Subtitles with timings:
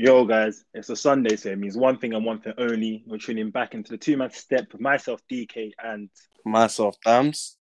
[0.00, 3.02] Yo, guys, it's a Sunday, so it means one thing and one thing only.
[3.04, 6.08] We're tuning back into the two man step with myself, DK, and
[6.44, 7.56] Myself, Damz.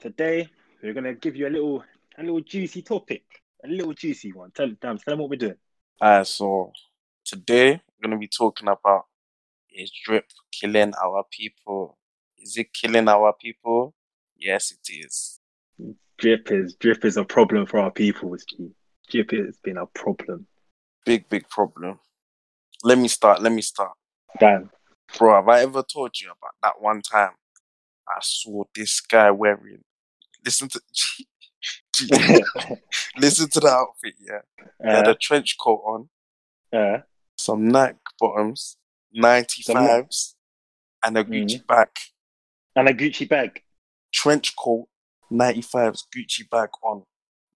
[0.00, 0.48] today
[0.82, 1.84] we're gonna give you a little,
[2.16, 3.24] a little juicy topic,
[3.62, 4.52] a little juicy one.
[4.52, 5.56] Tell them, tell them what we're doing.
[6.02, 6.72] Alright, so
[7.26, 9.04] today we're gonna be talking about
[9.70, 11.98] is drip killing our people?
[12.38, 13.92] Is it killing our people?
[14.34, 15.40] Yes, it is.
[16.16, 18.34] Drip is drip is a problem for our people.
[19.10, 20.46] Drip has been a problem.
[21.06, 21.98] Big, big problem.
[22.84, 23.40] Let me start.
[23.40, 23.92] Let me start.
[24.38, 24.70] Damn.
[25.16, 27.30] Bro, have I ever told you about that one time
[28.08, 29.82] I saw this guy wearing?
[30.44, 30.80] Listen to,
[33.18, 34.14] listen to the outfit.
[34.20, 34.40] Yeah,
[34.82, 36.08] he had Uh, a trench coat on,
[36.78, 36.98] uh,
[37.38, 38.76] some Nike bottoms,
[39.12, 40.36] ninety fives,
[41.04, 41.88] and a Gucci bag.
[42.74, 43.62] and a Gucci bag.
[44.12, 44.88] Trench coat,
[45.30, 47.04] ninety fives, Gucci bag on.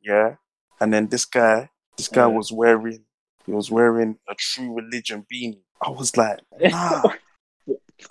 [0.01, 0.37] Yeah,
[0.81, 2.27] and then this guy, this guy Yeah.
[2.37, 3.05] was wearing,
[3.47, 5.61] he was wearing a True Religion beanie.
[5.83, 7.03] I was like, nah.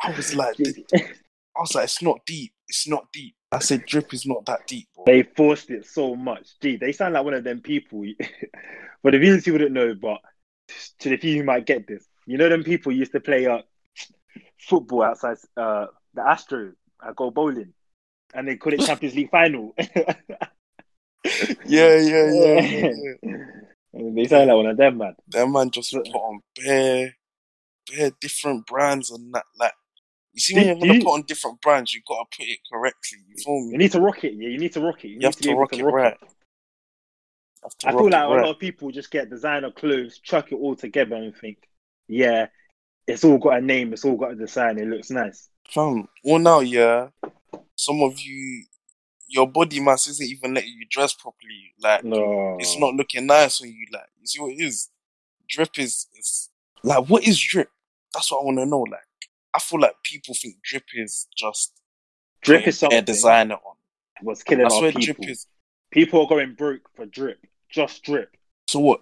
[0.03, 2.53] I was like, I was like, it's not deep.
[2.67, 3.36] It's not deep.
[3.52, 5.05] I said, drip is not that deep, bro.
[5.05, 6.59] they forced it so much.
[6.61, 8.05] Gee, they sound like one of them people.
[9.03, 10.19] but the viewers who wouldn't know, but
[10.99, 13.61] to the few who might get this, you know them people used to play uh,
[14.59, 16.73] football outside uh, the Astro
[17.05, 17.73] at Go Bowling,
[18.36, 19.73] and they call it Champions League final.
[21.66, 23.45] Yeah, yeah, yeah, yeah,
[23.93, 25.15] they sound like one of them, man.
[25.29, 27.15] That man just put on bare,
[27.91, 29.45] bare different brands and that.
[29.59, 29.73] Like,
[30.33, 33.19] you see, when you're gonna you- put on different brands, you gotta put it correctly.
[33.27, 34.33] You feel You need to rock it.
[34.33, 35.07] Yeah, you need to rock it.
[35.09, 36.19] You, You need have to, to rock to it rock it.
[37.79, 40.55] To I feel like it a lot of people just get designer clothes, chuck it
[40.55, 41.57] all together, and think,
[42.07, 42.47] yeah,
[43.05, 45.49] it's all got a name, it's all got a design, it looks nice.
[45.67, 47.09] Fam, well now, yeah,
[47.75, 48.63] some of you,
[49.30, 51.73] your body mass isn't even letting you dress properly.
[51.81, 53.86] Like, No, it's not looking nice on you.
[53.94, 54.89] Like, you see what it is?
[55.47, 56.49] Drip is, is
[56.83, 57.69] like, what is drip?
[58.13, 58.81] That's what I want to know.
[58.81, 59.02] Like,
[59.53, 61.73] I feel like people think drip is just
[62.41, 63.03] drip is something.
[63.03, 63.76] designer on.
[64.23, 65.02] was killing That's our people.
[65.02, 65.48] drip is.
[65.92, 68.36] People are going broke for drip, just drip.
[68.67, 69.02] So what?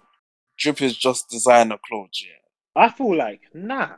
[0.58, 2.82] Drip is just designer clothes, yeah.
[2.82, 3.90] I feel like nah,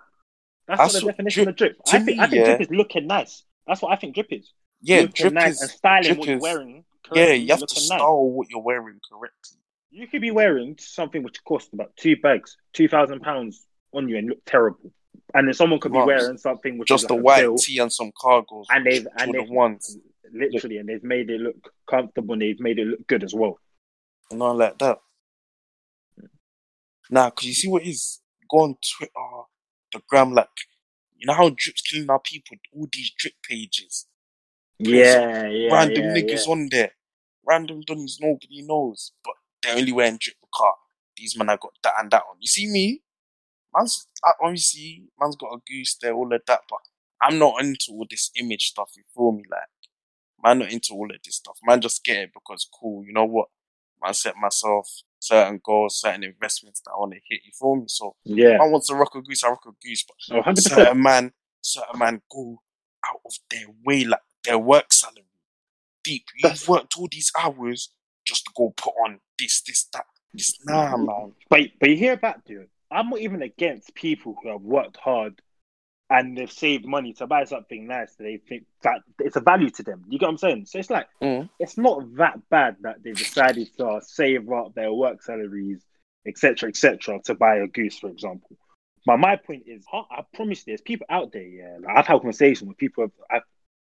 [0.66, 1.77] that's, That's not the definition drip- of drip.
[1.87, 2.44] I think me, I think yeah.
[2.56, 3.44] drip is looking nice.
[3.66, 4.53] That's what I think drip is.
[4.82, 5.62] Yeah, drip nice is.
[5.62, 6.84] and styling drip what you're is- wearing.
[7.12, 9.58] Yeah, you have to style what you're wearing correctly.
[9.91, 14.16] You could be wearing something which costs about two bags, two thousand pounds on you,
[14.16, 14.92] and look terrible.
[15.34, 18.12] And then someone could be wearing something which Just is a white tee and some
[18.12, 18.66] cargos.
[18.70, 19.96] and they've and they've ones.
[20.32, 23.58] literally, and they've made it look comfortable, and they've made it look good as well.
[24.30, 25.00] Not like that.
[27.10, 28.20] Nah, cause you see what is.
[28.48, 29.12] Go on Twitter,
[29.92, 30.48] the gram, like
[31.16, 32.56] you know how drip's killing our people.
[32.72, 34.06] All these drip pages,
[34.80, 36.52] Yeah, yeah, random yeah, niggas yeah.
[36.52, 36.92] on there,
[37.46, 40.74] random dunnies nobody knows, but they're only wearing drip car.
[41.16, 42.36] These man, I got that and that on.
[42.41, 43.02] You see me?
[43.74, 44.06] Man's
[44.42, 46.78] obviously man's got a goose there, all of that, but
[47.22, 48.91] I'm not into all this image stuff.
[48.96, 49.44] You feel me?
[49.50, 49.68] Like
[50.42, 51.58] man, not into all of this stuff.
[51.62, 53.04] Man, just get it because cool.
[53.04, 53.48] You know what?
[54.02, 57.42] Man, set myself certain goals, certain investments that I want to hit.
[57.44, 57.84] You feel me?
[57.88, 60.58] So Yeah, I want to rock a goose, I rock a goose, but oh, 100%.
[60.58, 62.62] certain man, certain man go
[63.06, 65.25] out of their way, like their work salary
[66.03, 66.25] deep.
[66.37, 67.91] You've worked all these hours
[68.25, 70.05] just to go put on this, this, that.
[70.33, 71.33] This, nah, man.
[71.49, 72.69] But but you hear that, dude.
[72.91, 75.41] I'm not even against people who have worked hard
[76.09, 79.71] and they've saved money to buy something nice that they think that it's a value
[79.71, 80.05] to them.
[80.09, 80.67] You get what I'm saying?
[80.67, 81.49] So it's like Mm.
[81.61, 85.81] it's not that bad that they decided to uh, save up their work salaries,
[86.27, 88.57] etc., etc., to buy a goose, for example.
[89.07, 91.47] But my point is, I, I promise there's people out there.
[91.47, 93.43] Yeah, like I've had conversations with people, I've,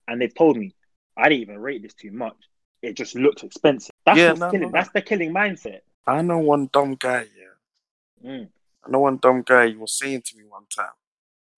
[0.08, 0.74] and they've told me
[1.16, 2.36] I didn't even rate this too much.
[2.82, 3.90] It just looks expensive.
[4.04, 4.68] That's Yeah, no, killing.
[4.68, 4.70] no.
[4.72, 5.80] That's the killing mindset.
[6.06, 8.30] I know one dumb guy, yeah.
[8.30, 8.48] Mm.
[8.86, 10.90] I know one dumb guy, he was saying to me one time,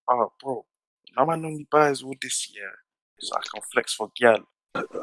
[0.09, 0.65] oh, bro,
[1.17, 2.71] no man only buys all this, year
[3.21, 4.39] so I can flex for gal.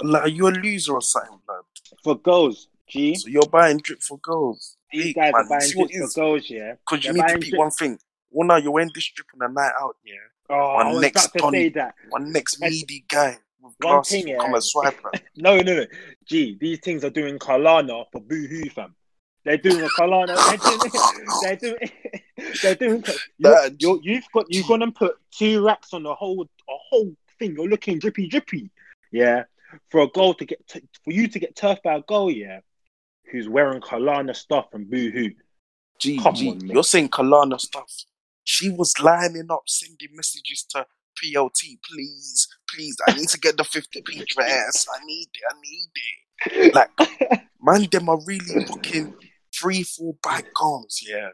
[0.01, 1.63] Like, you're you a loser or something, blood?
[2.03, 3.13] For girls, G.
[3.15, 4.77] So you're buying drip for girls.
[4.91, 5.45] These Big, guys man.
[5.45, 6.75] are buying drip for girls, yeah.
[6.89, 7.99] Because you need to pick drip- one thing.
[8.31, 10.13] Well, now you're wearing this drip on a night out, yeah.
[10.49, 11.57] Oh, One next about to Donny.
[11.63, 11.95] say that.
[12.09, 14.37] One next meaty guy with One glasses thing, yeah.
[14.37, 14.97] come and swipe.
[15.35, 15.85] No, no, no.
[16.25, 18.95] Gee, these things are doing Kalana for Boohoo, fam.
[19.43, 20.35] They're doing a Kalana.
[21.41, 21.79] They're doing.
[21.81, 22.51] They're doing.
[22.61, 23.03] They're doing.
[23.37, 24.45] you're, you're, you've got.
[24.49, 26.43] You've gone and put two racks on the whole.
[26.43, 27.53] A whole thing.
[27.55, 28.71] You're looking drippy, drippy.
[29.11, 29.43] Yeah.
[29.91, 30.67] For a goal to get.
[30.67, 32.59] T- for you to get turfed by a goal, yeah.
[33.31, 35.29] Who's wearing Kalana stuff and Boohoo?
[35.99, 37.91] G, Come G, on, you're saying Kalana stuff.
[38.45, 40.85] She was lining up, sending messages to
[41.21, 44.85] PLT, please, please, I need to get the 50p dress.
[44.93, 45.89] I need it, I need
[46.67, 46.73] it.
[46.75, 46.89] Like,
[47.61, 49.13] man, them are really booking
[49.57, 51.29] three, four bag guns, yeah,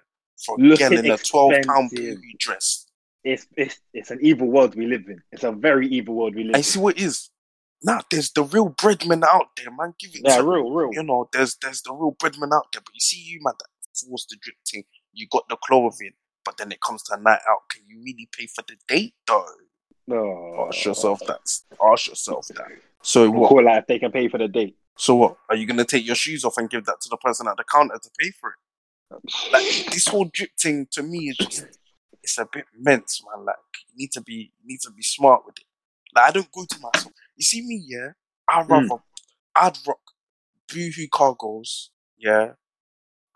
[0.45, 2.19] for Looking in a twelve pound expensive.
[2.39, 2.87] dress.
[3.23, 5.21] It's it's it's an evil world we live in.
[5.31, 6.63] It's a very evil world we live And in.
[6.63, 7.29] see what it is.
[7.83, 9.93] Now there's the real breadmen out there, man.
[9.99, 10.89] Give it Yeah, to real, real.
[10.93, 12.81] you know, there's there's the real breadmen out there.
[12.85, 13.67] But you see you man that
[14.07, 14.83] force the drip thing,
[15.13, 16.11] you got the clothing,
[16.45, 17.69] but then it comes to a night out.
[17.69, 19.45] Can you really pay for the date though?
[20.11, 21.39] Oh, Ask yourself that.
[21.91, 22.67] Ask yourself that.
[23.01, 23.49] So what?
[23.49, 24.75] call out if they can pay for the date.
[24.97, 25.37] So what?
[25.49, 27.63] Are you gonna take your shoes off and give that to the person at the
[27.63, 28.55] counter to pay for it?
[29.51, 31.65] Like this whole drip thing to me is just
[32.23, 33.45] it's a bit mental, man.
[33.45, 33.55] Like
[33.89, 35.65] you need to be you need to be smart with it.
[36.15, 37.13] Like I don't go to myself.
[37.35, 38.09] You see me, yeah.
[38.49, 38.69] I'd Mm.
[38.89, 39.03] rather
[39.55, 39.99] I'd rock
[40.73, 42.53] boohoo cargos, yeah,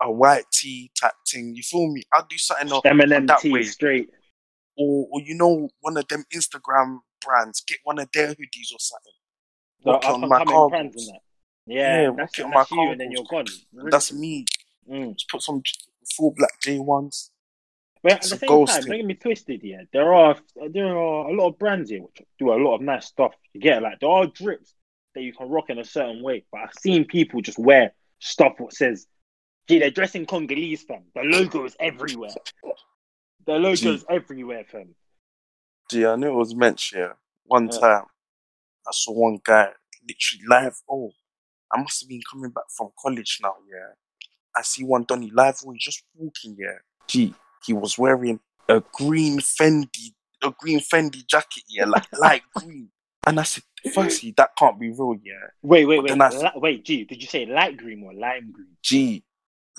[0.02, 1.54] a white tee type thing.
[1.54, 2.02] You feel me?
[2.12, 3.62] I'll do something else, Eminem that way.
[3.62, 4.10] straight.
[4.76, 7.62] or or you know one of them Instagram brands.
[7.66, 9.12] Get one of their hoodies or something.
[9.84, 10.92] The Rock on my cargos.
[11.66, 13.46] Yeah, Yeah, that's, rock it on that's my you, and then you're gone.
[13.90, 14.44] That's me.
[14.90, 15.14] Mm.
[15.14, 15.62] Just put some
[16.16, 17.30] full black J ones.
[18.02, 18.82] But at the same time, thing.
[18.82, 19.84] don't get me twisted here.
[19.92, 20.36] There are
[20.70, 23.34] there are a lot of brands here which do a lot of nice stuff.
[23.52, 24.74] You get like there are drips
[25.14, 28.54] that you can rock in a certain way, but I've seen people just wear stuff
[28.58, 29.06] what says,
[29.68, 32.30] "Gee, they're dressing Congolese, fam." The logo is everywhere.
[33.46, 33.94] The logo Gee.
[33.94, 34.94] is everywhere, fam.
[35.90, 37.12] Gee, I knew it was meant, yeah.
[37.44, 37.78] One Yeah.
[37.78, 38.04] time,
[38.86, 39.72] I saw one guy
[40.08, 40.76] literally live.
[40.88, 41.12] Oh,
[41.72, 43.92] I must have been coming back from college now, yeah.
[44.54, 45.60] I see one Donny live.
[45.66, 46.78] Oh, he's just walking, yeah.
[47.06, 47.34] Gee,
[47.64, 50.12] he was wearing a green Fendi,
[50.42, 52.90] a green Fendi jacket, yeah, like light green.
[53.26, 55.34] And I said, firstly, that can't be real, yeah.
[55.62, 56.84] Wait, wait, wait, li- wait.
[56.84, 58.76] Gee, did you say light green or lime green?
[58.82, 59.24] Gee,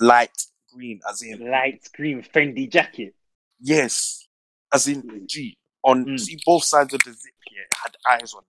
[0.00, 0.30] light
[0.72, 3.14] green, as in, Light green Fendi jacket.
[3.60, 4.26] yes,
[4.72, 5.56] as in, G.
[5.84, 6.20] on, Mm.
[6.20, 8.48] see both sides of the zip, yeah, had eyes on it.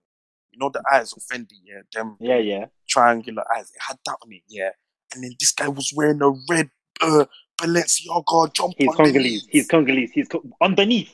[0.52, 2.66] You know the eyes of Fendi, yeah, them Yeah, yeah.
[2.88, 3.70] triangular eyes.
[3.70, 4.70] It had that on it, yeah.
[5.14, 6.70] And then this guy was wearing a red
[7.00, 7.24] uh,
[7.58, 8.94] Balenciaga jumper He's.
[8.94, 9.46] Congolese.
[9.50, 10.10] He's Congolese.
[10.12, 11.12] He's co- underneath.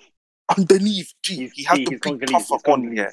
[0.57, 1.13] underneath.
[1.23, 2.47] Gee, He's, he had the he's big Congolese.
[2.49, 3.11] puffer on, yeah.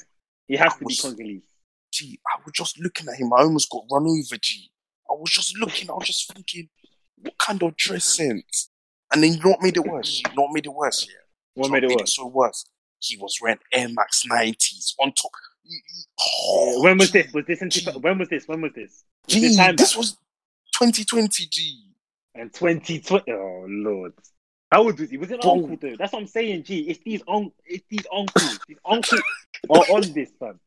[0.47, 1.43] He has I to was- be Congolese.
[1.91, 3.31] Gee, I was just looking at him.
[3.33, 4.71] I almost got run over, G.
[5.09, 5.89] I was just looking.
[5.91, 6.67] I was just thinking,
[7.23, 8.69] what kind of dress sense?
[9.13, 10.21] And then you know what made it worse?
[10.25, 11.07] You know what made it worse?
[11.07, 11.15] Yeah.
[11.55, 12.15] What So made it worse?
[12.15, 12.65] so worse?
[12.99, 15.31] He was wearing Air Max 90s on top.
[16.19, 17.21] Oh, when was gee.
[17.23, 17.33] this?
[17.33, 18.01] Was this in?
[18.01, 18.47] When was this?
[18.47, 19.03] When was this?
[19.27, 20.11] Was Gee, this this was
[20.73, 21.83] 2020, G.
[22.35, 23.31] And 2020.
[23.31, 24.13] Oh lord.
[24.71, 25.17] How old was he?
[25.17, 25.51] Was it Bro.
[25.51, 25.95] uncle though?
[25.97, 26.63] That's what I'm saying.
[26.63, 28.59] Gee, it's these un- it's these uncles.
[28.67, 29.21] These uncles
[29.69, 30.59] are on this, fam.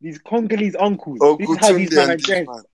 [0.00, 1.18] These Congolese uncles.
[1.22, 2.66] Oh, this is how these men are dressed.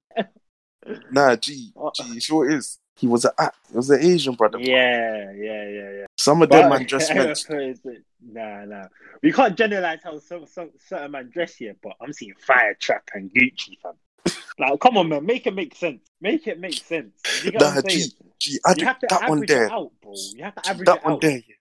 [1.11, 1.93] Nah, G, Oh.
[2.13, 2.79] G, sure it is?
[2.97, 3.57] He was a act.
[3.71, 4.59] He was an Asian brother.
[4.61, 6.07] Yeah, yeah, yeah, yeah.
[6.17, 7.47] Some of them man dress men's.
[8.27, 8.87] Nah, nah.
[9.23, 13.31] We can't generalize how some, some certain man dress here, but I'm seeing Firetrap and
[13.31, 13.93] Gucci, fam.
[14.59, 16.01] Like, come on, man, make it make sense.
[16.23, 17.13] Make it make sense.
[17.45, 18.09] You get Nah, what I'm saying?
[18.39, 19.67] G, G, I You have to that one there.
[19.67, 20.15] it out, bro.
[20.35, 21.21] You have to average that it one out.
[21.21, 21.55] there, yeah.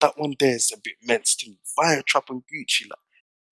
[0.00, 1.58] That one there is a bit men's to me.
[1.78, 2.98] Firetrap and Gucci, like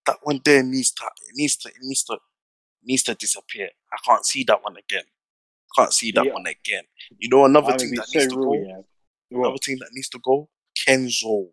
[0.06, 2.19] that one there needs to, it needs to, it needs to,
[2.83, 3.69] needs to disappear.
[3.93, 5.05] I can't see that one again.
[5.76, 6.32] Can't see that Yeah.
[6.32, 6.85] one again.
[7.19, 8.85] You know another I'm thing that be needs so to real, go.
[9.31, 9.38] yeah.
[9.38, 10.49] Another thing that needs to go.
[10.87, 11.49] Kenzo.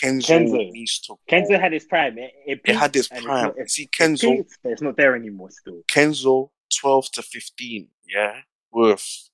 [0.00, 0.70] Kenzo, Kenzo.
[0.72, 1.20] needs to go.
[1.28, 2.16] Kenzo had his prime.
[2.18, 3.52] It, it, it had peaked, its and it's prime.
[3.58, 5.50] You see, Kenzo, peaked, it's not there anymore.
[5.50, 6.50] Still, Kenzo,
[6.80, 8.40] 12 to 15, yeah?
[8.72, 9.28] Worth.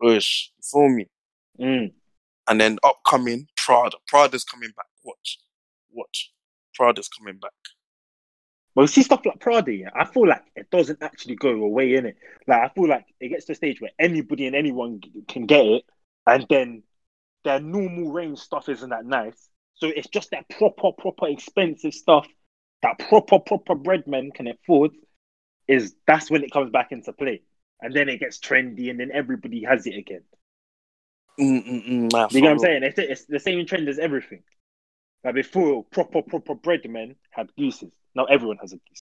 [0.00, 0.24] Worth.
[0.56, 1.06] You feel me?
[1.60, 1.92] mm.
[2.48, 3.96] And then upcoming, Prada.
[4.08, 4.86] Prada's coming back.
[5.04, 5.38] Watch.
[5.92, 6.32] Watch.
[6.74, 7.52] Prada's coming back.
[8.78, 11.94] But you see stuff like Prada, yeah, I feel like it doesn't actually go away
[11.94, 12.16] in it.
[12.46, 15.66] Like I feel like it gets to a stage where anybody and anyone can get
[15.66, 15.84] it,
[16.28, 16.84] and then
[17.42, 19.48] their normal range stuff isn't that nice.
[19.74, 22.28] So it's just that proper, proper expensive stuff
[22.82, 24.92] that proper, proper breadmen can afford.
[25.66, 27.42] Is that's when it comes back into play,
[27.80, 30.22] and then it gets trendy, and then everybody has it again.
[31.40, 32.82] Mm-mm-mm, nah, You know what I'm saying?
[32.84, 34.44] It's, it's the same trend as everything.
[35.24, 37.90] Like before, proper, proper breadmen had gooses.
[38.18, 39.02] Now everyone has a goose.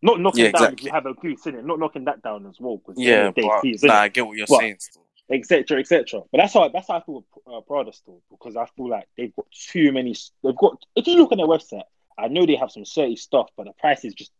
[0.00, 1.64] Not knocking Yeah, down if you have a goose in it.
[1.66, 2.80] Not knocking that down as well.
[2.96, 3.94] Yeah, but fees, nah.
[3.94, 4.76] I get what you're But- saying.
[4.78, 5.02] Still.
[5.32, 5.80] etc.
[5.80, 6.20] etc.
[6.30, 9.08] But that's how that's how I feel with uh, Prada still because I feel like
[9.16, 10.14] they've got too many.
[10.42, 10.76] They've got.
[10.94, 11.82] If you look on their website,
[12.16, 14.30] I know they have some certain stuff, but the prices just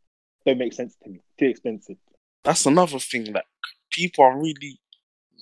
[0.46, 1.20] don't make sense to me.
[1.38, 1.96] Too expensive.
[2.44, 3.32] That's another thing.
[3.32, 3.46] Like
[3.90, 4.78] people are really,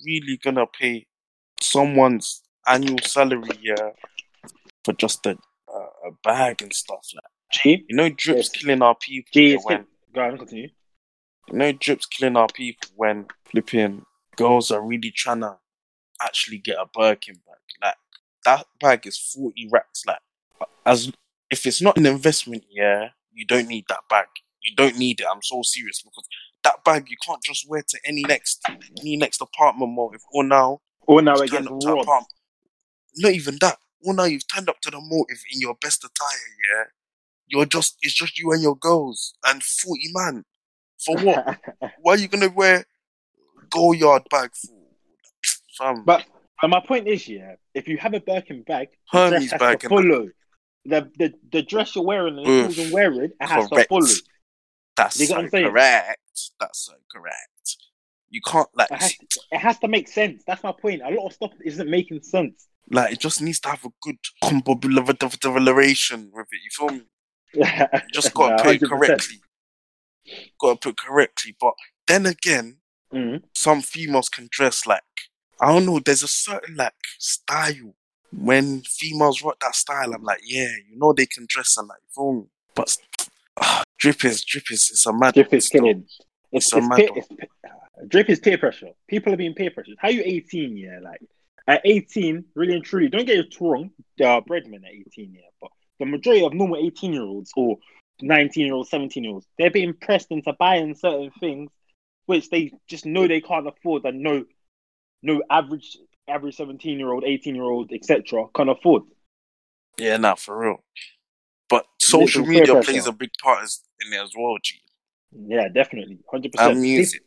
[0.07, 1.07] really gonna pay
[1.61, 3.91] someone's annual salary yeah,
[4.85, 5.37] for just a
[5.69, 7.05] a, a bag and stuff.
[7.15, 8.63] Like G, you know, drips Yes.
[8.63, 9.31] killing our people.
[9.33, 10.69] G, is when go on, continue.
[11.49, 14.05] you know, drips killing our people when flipping
[14.37, 15.59] girls are really trying to
[16.21, 17.57] actually get a Birkin bag.
[17.83, 17.95] Like
[18.45, 20.03] that bag is forty racks.
[20.07, 20.21] Like
[20.87, 21.11] as
[21.51, 24.27] if it's not an investment, yeah, you don't need that bag.
[24.63, 25.27] You don't need it.
[25.31, 26.27] I'm so serious because
[26.65, 28.63] that bag you can't just wear to any next
[29.01, 29.99] any next apartment.
[30.15, 32.03] If or now Or now it turn gets up to robbed.
[32.03, 32.33] apartment,
[33.17, 33.79] not even that.
[34.01, 36.29] Well, now you've turned up to the motive in your best attire,
[36.77, 36.85] yeah.
[37.49, 40.45] You're just it's just you and your girls and forty man.
[41.05, 41.59] For what?
[42.01, 42.85] Why are you gonna wear
[43.71, 44.75] go yard bag for?
[45.79, 46.25] Fam, but
[46.61, 49.81] but my point is, yeah, if you have a Birkin bag, the Hermes dress bag
[49.81, 50.29] to and- follow
[50.85, 52.75] the, the the dress you're wearing and the Oof.
[52.75, 53.21] shoes you're wearing.
[53.23, 53.89] It has to Correct.
[53.89, 54.07] follow.
[54.97, 55.67] that's You so what I'm saying?
[55.69, 56.19] correct.
[56.61, 57.77] That's so correct.
[58.31, 59.15] You can't like It has,
[59.53, 60.43] it has to make sense.
[60.47, 61.03] That's my point.
[61.05, 62.67] A lot of stuff isn't making sense.
[62.91, 66.61] like it just needs to have a good combobulation with it.
[66.65, 67.03] You feel me?
[68.13, 68.89] Just gotta Nah, put it 100%.
[68.89, 69.37] correctly.
[70.61, 71.57] Gotta put it correctly.
[71.61, 71.75] But
[72.07, 72.79] then again,
[73.13, 73.43] Mhm.
[73.55, 75.03] some females can dress like
[75.61, 76.01] I don't know.
[76.01, 77.95] There's a certain like style
[78.33, 80.13] when females rock that style.
[80.15, 82.47] I'm like, yeah, you know they can dress and like, you feel me?
[82.75, 82.97] But
[83.61, 85.35] uh, drip is drip is it's a mad.
[85.35, 86.05] Drip is killing.
[86.51, 87.29] It's, It's a mad peer, it's
[88.09, 88.91] drip is peer pressure.
[89.09, 89.97] People are being peer pressured.
[89.99, 90.77] How you 18?
[90.77, 91.21] Yeah, like
[91.69, 93.09] at 18, really and truly.
[93.09, 93.91] Don't get it wrong.
[94.19, 95.71] There are breadmen at 18, yeah, but
[96.03, 97.77] the majority of normal 18 year olds or
[98.21, 101.71] 19 year olds, 17 year olds, they're being pressed into buying certain things
[102.27, 104.45] which they just know they can't afford and no,
[105.23, 105.97] no average
[106.29, 108.47] average 17 year old, 18 year old, etc.
[108.53, 109.05] can afford.
[109.97, 110.85] Yeah, nah, for real.
[111.69, 112.93] But social media pressure.
[112.93, 114.81] plays a big part as- in it as well, G.
[115.31, 116.53] Yeah, definitely, 100%.
[116.59, 117.23] And music.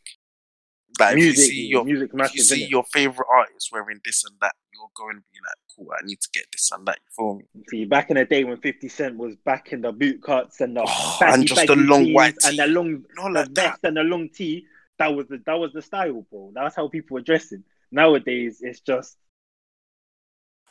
[0.99, 4.23] Like music, if you see your music, if you see your favorite artist wearing this
[4.25, 6.97] and that, you're going to be like, cool, I need to get this and that.
[7.03, 7.45] You feel me?
[7.69, 10.75] See, back in the day when 50 Cent was back in the boot cuts and
[10.75, 13.69] the Oh, baggy, and just the long white and the long Not the like that.
[13.71, 14.65] vest and the long tee,
[14.99, 16.51] that was the that was the style, bro.
[16.53, 17.63] That's how people were dressing.
[17.91, 19.17] Nowadays, it's just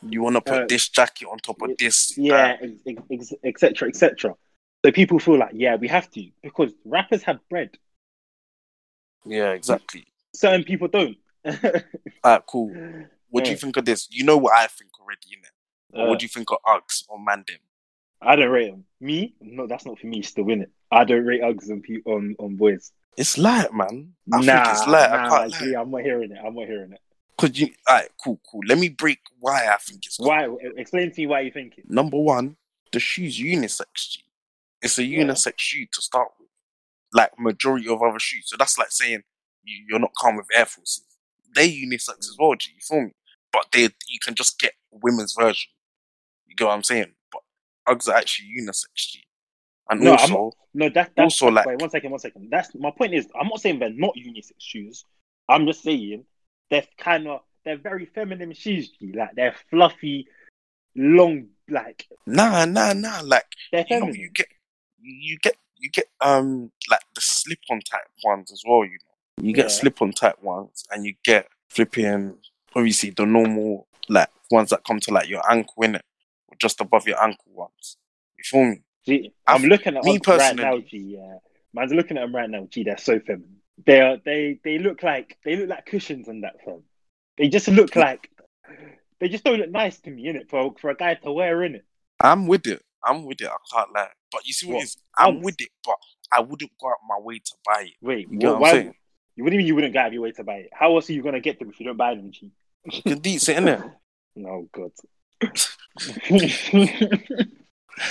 [0.02, 2.16] You want to put Uh, this jacket on top of this.
[2.16, 2.56] yeah,
[3.44, 3.88] etc.
[3.88, 4.34] etc.
[4.84, 7.70] So people feel like yeah, we have to because rappers have bread.
[9.24, 10.06] yeah, exactly.
[10.34, 11.16] Certain people don't.
[12.24, 12.72] Alright, cool.
[13.30, 14.08] What do you think of this?
[14.10, 16.02] You know what I think already, innit?
[16.04, 17.58] Uh, what do you think of Uggs or Mandem?
[18.20, 18.84] I don't rate them.
[19.00, 20.22] Me, no, that's not for me.
[20.22, 20.70] Still win it.
[20.90, 22.92] I don't rate Uggs on on on boys.
[23.16, 24.12] It's light, man.
[24.32, 25.10] I nah, think it's light.
[25.10, 25.80] nah, I can't actually, lie.
[25.80, 26.38] I'm not hearing it.
[26.44, 27.00] I'm not hearing it.
[27.36, 28.60] Cause you, alright, cool, cool.
[28.66, 30.18] Let me break why I think it's.
[30.18, 30.48] Why?
[30.76, 31.90] Explain to me why you think it.
[31.90, 32.56] Number one,
[32.92, 33.86] the shoe's unisex.
[33.94, 34.20] G.
[34.82, 35.24] It's a Yeah.
[35.24, 36.48] unisex shoe to start with,
[37.12, 38.44] like majority of other shoes.
[38.46, 39.22] So that's like saying
[39.64, 41.04] you, you're not calm with Air Forces.
[41.54, 42.54] They're unisex as well.
[42.54, 43.12] G, you feel me?
[43.52, 45.70] But they you can just get a women's version.
[46.46, 47.12] You get what I'm saying?
[47.32, 47.42] But
[47.88, 48.86] Uggs are actually unisex.
[48.94, 49.20] G.
[49.90, 52.48] And No, I'm also, No, that, that's Also, like- wait, one second, one second.
[52.50, 53.14] That's my point.
[53.14, 55.04] Is I'm not saying they're not unisex shoes.
[55.48, 56.24] I'm just saying
[56.70, 58.90] they're kind of they're very feminine shoes.
[58.90, 59.12] G.
[59.14, 60.26] Like they're fluffy,
[60.96, 63.20] long, like nah, nah, nah.
[63.22, 64.20] Like they're you know, feminine.
[64.20, 64.48] you get
[65.00, 69.13] you get you get um like the slip on type ones as well, you know.
[69.40, 69.68] You get Yeah.
[69.68, 72.38] slip on type ones and you get flipping
[72.76, 76.04] obviously the normal like ones that come to like your ankle in it.
[76.48, 77.96] Or just above your ankle ones.
[78.38, 78.64] You feel
[79.16, 79.32] me?
[79.46, 80.78] I'm looking at me Uggs right personally- now.
[80.80, 81.38] G, yeah,
[81.72, 82.66] man's looking at them right now.
[82.70, 83.60] Gee, they're so feminine.
[83.84, 86.84] They are they they look like they look like cushions on that film.
[87.36, 88.30] They just look like
[89.18, 91.62] they just don't look nice to me in it for for a guy to wear
[91.64, 91.84] in it.
[92.20, 92.82] I'm with it.
[93.02, 94.08] I'm with it, I can't lie.
[94.32, 94.80] But you see what, What?
[94.82, 94.96] it is?
[95.18, 95.96] I'm with it, but
[96.32, 97.92] I wouldn't go out my way to buy it.
[98.00, 98.70] Wait, You get what I'm why?
[98.72, 98.94] saying?
[99.36, 100.70] Do you mean you wouldn't go out of your way to buy it?
[100.72, 102.30] How else are you gonna get them if you don't buy them?
[102.30, 102.52] cheap?
[103.04, 103.80] Can decent in it.
[104.36, 104.90] No, God.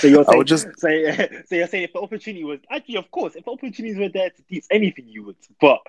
[0.00, 0.88] so you're saying, just so,
[1.46, 4.42] so you're saying if the opportunity was actually, of course, if opportunities were there to
[4.42, 5.36] teach anything, you would.
[5.60, 5.80] But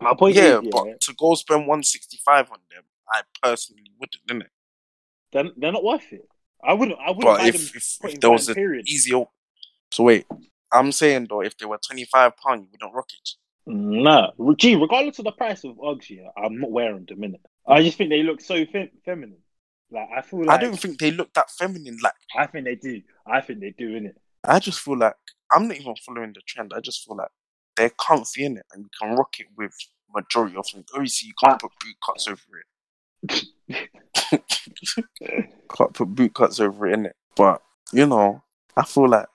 [0.00, 4.26] my point yeah, is, yeah, but to go spend 165 on them, I personally wouldn't,
[4.28, 4.48] innit?
[5.32, 6.28] they're, they're not worth it.
[6.62, 6.98] I wouldn't.
[6.98, 7.60] I wouldn't But buy them.
[7.60, 8.88] if, if, if there was an periods.
[8.88, 9.24] easier.
[9.90, 10.26] So wait,
[10.72, 13.30] I'm saying though, if they were twenty five pound, you wouldn't rock it.
[13.66, 17.40] Nah, gee, regardless of the price of Uggs, yeah, I'm not wearing them in it.
[17.66, 19.38] I just think they look so fem- feminine.
[19.90, 21.98] Like I feel like I don't think they look that feminine.
[22.02, 23.02] Like I think they do.
[23.26, 24.16] I think they do in it.
[24.44, 25.14] I just feel like
[25.52, 26.72] I'm not even following the trend.
[26.74, 27.28] I just feel like
[27.76, 29.74] they're comfy in it, and you can rock it with
[30.14, 30.84] majority of them.
[30.94, 31.68] Obviously, you can't Ah.
[31.68, 32.58] put boot cuts over
[33.28, 33.46] it.
[35.76, 37.16] can't put boot cuts over it in it.
[37.36, 38.42] But you know,
[38.76, 39.26] I feel like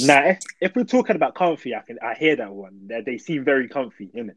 [0.00, 2.86] Now, if, if we're talking about comfy, I can I hear that one.
[2.86, 4.36] They, they seem very comfy, innit?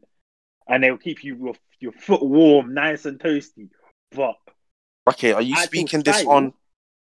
[0.68, 3.68] And they'll keep you your, your foot warm, nice and toasty.
[4.12, 4.36] But
[5.08, 6.52] Okay, are you speaking this style, on?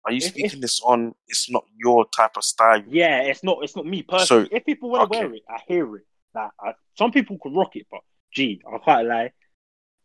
[0.06, 1.16] Are you if- speaking this on?
[1.28, 2.84] It's not your type of style.
[2.88, 4.46] yeah, it's not it's not me personally.
[4.46, 5.26] So, if people want to okay.
[5.26, 6.04] wear it, I hear it.
[6.34, 9.32] Like, I, some people could rock it, but gee, I can't lie.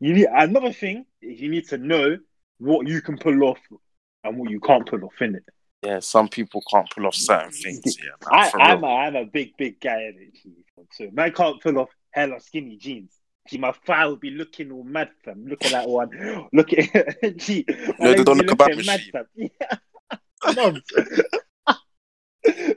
[0.00, 2.16] You need another thing is you need to know
[2.58, 3.58] what you can pull off
[4.24, 5.44] and what you can't pull off in it.
[5.82, 7.80] Yeah, some people can't pull off certain things.
[8.02, 10.12] Yeah, man, I, I'm, a, I'm a big big guy
[10.92, 13.12] So man can't pull off hella skinny jeans.
[13.48, 15.46] Gee, my thigh will be looking all mad, fam.
[15.46, 16.10] Look at that one.
[16.52, 17.64] Look at gee,
[17.98, 19.26] my know, they don't look looking mad, fam.
[19.36, 19.76] Yeah.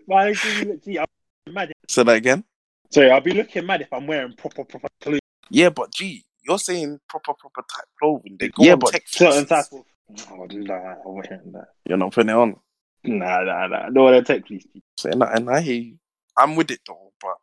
[0.07, 0.99] My legs be look- gee,
[1.45, 1.71] be mad.
[1.87, 2.43] Say that again.
[2.91, 5.19] Sorry, I'll be looking mad if I'm wearing proper proper clothes.
[5.49, 8.37] Yeah, but gee, you're saying proper proper type clothing.
[8.39, 9.69] They go Yeah, on but tech certain fleeces.
[9.69, 9.85] type of.
[10.31, 11.45] Oh, nah, I wouldn't.
[11.51, 12.55] Nah, You're not putting it on.
[13.03, 13.67] Nah, nah.
[13.67, 13.89] nah.
[13.89, 14.65] No one tech please.
[14.97, 15.97] Saying that, and I hear you.
[16.37, 17.35] I'm with it though, but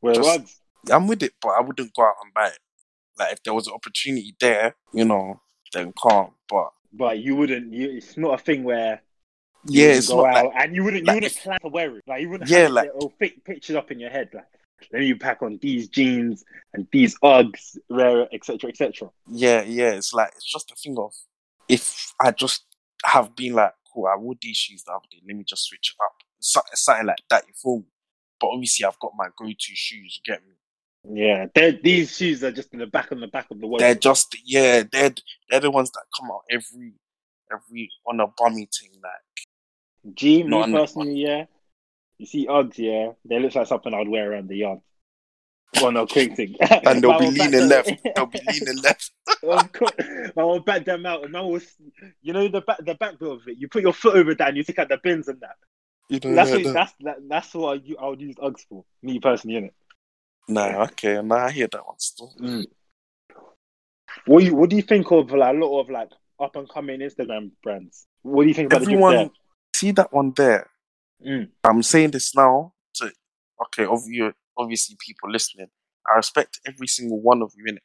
[0.00, 0.60] Wear Just-.
[0.90, 2.58] I'm with it, but I wouldn't go out and buy it.
[3.18, 5.40] Like if there was an opportunity there, you know,
[5.72, 6.30] then calm.
[6.48, 7.72] But But you wouldn't.
[7.72, 9.02] You, it's not a thing where
[9.66, 11.06] yeah, it's go not out like and you wouldn't.
[11.06, 12.04] like you wouldn't if- plan to wear it.
[12.06, 12.48] Like you wouldn't.
[12.48, 14.30] Yeah, have like- little pic- pictures up in your head.
[14.32, 14.44] Like
[14.92, 19.10] then you pack on these jeans and these Uggs, rare, etc., etc.
[19.26, 19.90] yeah, yeah.
[19.90, 21.12] It's like it's just a thing of
[21.68, 22.64] if I just
[23.04, 25.18] have been like, cool, I wore these shoes the other day.
[25.26, 26.12] Let me just switch it up.
[26.40, 27.44] So- Something like that.
[27.46, 27.84] You feel?
[28.40, 30.20] But obviously, I've got my go-to shoes.
[30.24, 30.54] You get me?
[31.10, 31.46] Yeah,
[31.82, 33.80] these shoes are just in the back on the back of the wardrobe.
[33.86, 35.14] They're just yeah, they're
[35.48, 36.92] they're the ones that come out every
[37.52, 38.90] every on a bummy thing.
[39.02, 41.44] Like G, me personally, yeah.
[42.18, 44.80] You see Uggs, yeah, they look like something I'd wear around the yard.
[45.74, 46.56] Well, no, quick thing.
[46.60, 47.92] and they'll be leaning left.
[48.16, 49.12] They'll be leaning left.
[49.42, 51.24] of course, I will back them out.
[51.24, 51.66] And I was,
[52.22, 53.58] you know, the back, the back bit of it.
[53.58, 55.56] You put your foot over that, and you take out the bins and that.
[56.08, 56.72] You know, That's what, that.
[56.72, 58.84] that's that, that's what I, I would use Uggs for.
[59.02, 59.72] Me personally, innit?
[60.48, 62.32] Nah, okay, nah, I hear that one still.
[62.40, 62.64] Mm.
[64.24, 66.08] What you what do you think of like a lot of like
[66.40, 68.06] up and coming Instagram brands?
[68.22, 69.30] What do you think about Everyone,
[69.74, 70.70] see that one there.
[71.24, 71.50] Mm.
[71.62, 73.12] I'm saying this now to
[73.66, 75.68] okay, obviously, obviously people listening.
[76.12, 77.82] I respect every single one of you in it,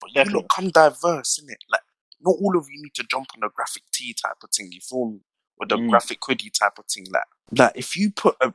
[0.00, 0.42] but Definitely.
[0.42, 1.58] look come diverse in it.
[1.70, 1.80] Like
[2.20, 4.70] not all of you need to jump on a graphic tee type of thing.
[4.72, 5.20] You feel me?
[5.58, 5.88] Or the Mm.
[5.90, 7.06] graphic hoodie type of thing.
[7.10, 7.24] Like,
[7.58, 8.52] like if you put a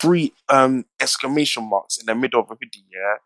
[0.00, 3.16] three um exclamation marks in the middle of a hoodie, yeah,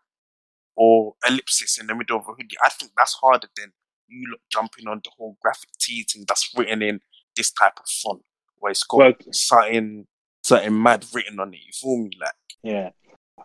[0.75, 3.73] or ellipsis in the middle of a hoodie, I think that's harder than
[4.07, 6.99] you look jumping on the whole graphic tee thing that's written in
[7.35, 8.23] this type of font
[8.57, 10.07] where it's got Well- something
[10.43, 11.59] something mad written on it.
[11.65, 12.09] You feel me?
[12.19, 12.89] Like Yeah.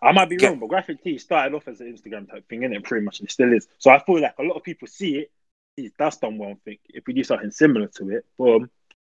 [0.01, 2.63] I might be Get- wrong, but graphic tee started off as an Instagram type thing,
[2.63, 3.67] and it Pretty much, it still is.
[3.77, 5.31] So I feel like a lot of people see it,
[5.75, 8.69] see that's done well, and think if we do something similar to it, boom,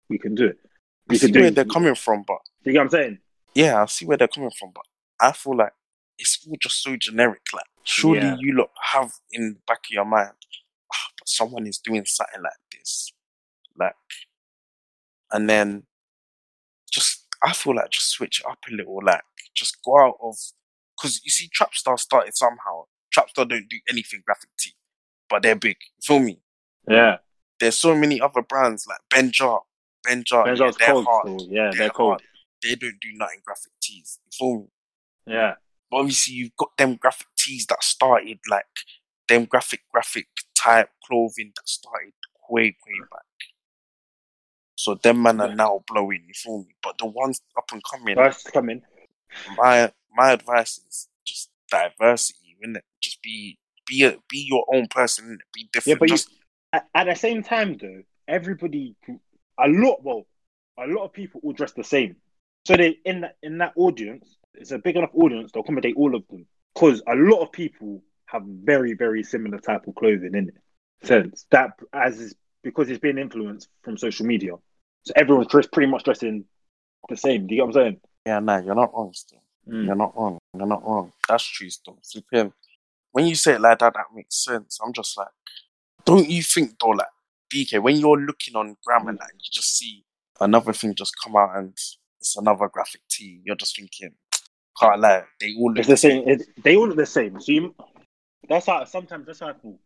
[0.09, 0.59] we can do it.
[0.65, 0.69] I
[1.09, 1.55] We see can do where it.
[1.55, 3.19] they're coming from, but You get what I'm saying?
[3.55, 4.85] yeah, I see where they're coming from, but
[5.21, 5.73] I feel like
[6.19, 7.41] it's all just so generic.
[7.53, 8.37] Like, surely Yeah.
[8.39, 10.33] you lot have in the back of your mind,
[10.93, 13.13] ah, but someone is doing something like this,
[13.77, 13.95] like,
[15.33, 15.85] and then
[16.91, 19.23] just I feel like just switch it up a little, like,
[19.55, 20.37] just go out of
[20.97, 22.85] because you see, Trapstar started somehow.
[23.17, 24.73] Trapstar don't do anything graphic tee,
[25.29, 25.77] but they're big.
[25.97, 26.41] You feel me?
[26.89, 27.19] Yeah.
[27.61, 29.61] There's so many other brands like Benjar,
[30.07, 31.27] Benjar, Benjar's yeah, they're cold hard.
[31.41, 31.49] still.
[31.51, 32.11] Yeah, they're, They're cold.
[32.13, 32.23] hard.
[32.63, 34.19] They don't do nothing graphic tees.
[34.33, 34.67] Feel me?
[35.27, 35.55] Yeah.
[35.91, 38.65] But obviously, you've got them graphic tees that started like
[39.29, 40.27] them graphic graphic
[40.59, 42.13] type clothing that started
[42.51, 43.23] way way back.
[44.77, 46.25] So them man are now blowing.
[46.27, 46.75] You feel me?
[46.83, 48.83] But the ones up and coming, That's coming.
[49.57, 52.83] my my advice is just diversity, innit?
[53.01, 55.39] Just be be a, be your own person?
[55.55, 56.01] Be Yeah, different.
[56.01, 56.31] but just,
[56.73, 58.97] at, at the same time, though, everybody,
[59.59, 60.27] a lot, well,
[60.79, 62.17] a lot of people all dress the same.
[62.67, 66.15] So they in that in that audience, it's a big enough audience to accommodate all
[66.15, 66.47] of them.
[66.75, 70.55] Because a lot of people have very, very similar type of clothing in it.
[71.07, 74.53] Sense that as is because it's been influenced from social media.
[75.05, 76.47] So everyone's dressed pretty much dressing
[77.11, 77.47] the same.
[77.47, 78.01] Do you get what I'm saying?
[78.27, 79.13] yeah, nah, you're not wrong.
[79.13, 79.87] Still, Mm.
[79.87, 80.39] you're not wrong.
[80.57, 81.13] You're not wrong.
[81.29, 81.71] That's true.
[81.71, 82.53] Still, flipping.
[83.13, 84.79] When you say it like that, that makes sense.
[84.85, 85.29] I'm just like,
[86.05, 87.07] don't you think though, like
[87.53, 90.05] DK, when you're looking on gram and that, you just see
[90.41, 91.73] another thing just come out and
[92.21, 93.41] it's another graphic tee.
[93.45, 94.13] You're just thinking,
[94.81, 96.29] can't lie, they all look It's the same.
[96.29, 97.41] It, they all look the same.
[97.41, 97.75] So you,
[98.49, 99.79] that's how sometimes that's how I feel.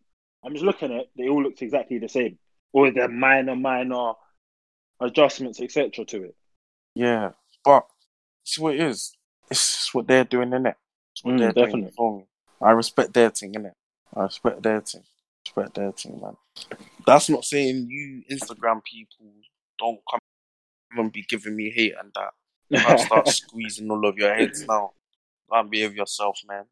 [0.44, 2.38] I'm just looking at it, they all look exactly the same,
[2.72, 4.12] or the minor, minor
[5.00, 6.04] adjustments, etc.
[6.04, 6.36] to it.
[6.94, 7.30] Yeah,
[7.64, 7.86] but
[8.44, 9.17] see what it is.
[9.50, 10.74] It's just what they're doing, innit?
[11.12, 11.92] It's what Mm, they're doing definitely.
[11.96, 12.24] for me.
[12.60, 13.72] I respect their thing, innit?
[14.14, 15.02] I respect their thing.
[15.46, 16.36] Respect their thing, man.
[17.06, 19.26] That's not saying you Instagram people
[19.78, 20.20] don't come
[20.96, 22.86] and be giving me hate and that.
[22.86, 24.92] I'll start squeezing all of your heads now.
[25.52, 26.64] Can't behave yourself, man.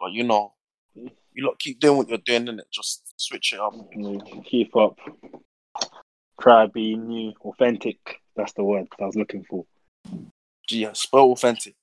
[0.00, 0.54] But you know,
[0.94, 2.70] you lot keep doing what you're doing, innit?
[2.70, 3.74] Just switch it up.
[4.46, 4.98] Keep up.
[6.40, 7.98] Try be new, authentic.
[8.36, 9.64] That's the word I was looking for.
[10.70, 11.74] Yeah, spell authentic.